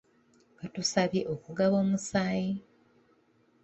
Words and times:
Baatusabye 0.57 1.21
okugaba 1.33 1.75
omusaayi. 1.83 2.53